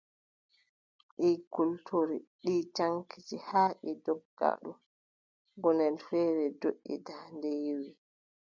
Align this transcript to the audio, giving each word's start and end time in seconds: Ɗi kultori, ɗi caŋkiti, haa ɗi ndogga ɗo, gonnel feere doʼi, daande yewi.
Ɗi 1.17 1.29
kultori, 1.53 2.17
ɗi 2.43 2.55
caŋkiti, 2.75 3.35
haa 3.47 3.69
ɗi 3.81 3.89
ndogga 3.97 4.49
ɗo, 4.61 4.71
gonnel 5.61 5.95
feere 6.07 6.45
doʼi, 6.61 6.93
daande 7.07 7.49
yewi. 7.65 7.89